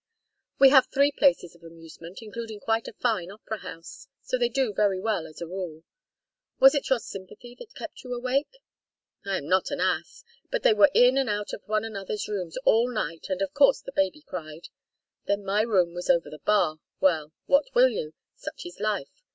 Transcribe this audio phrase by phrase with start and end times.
[0.57, 4.73] We have three places of amusement, including quite a fine opera house, so they do
[4.73, 5.83] very well, as a rule.
[6.59, 8.57] Was it your sympathy that kept you awake?"
[9.23, 10.23] "I am not an ass.
[10.49, 13.79] But they were in and out of one another's rooms all night, and of course
[13.81, 14.69] the baby cried.
[15.25, 18.15] Then my room was over the bar well, what will you?
[18.35, 19.21] Such is life.